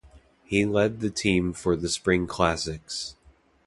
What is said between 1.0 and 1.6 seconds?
team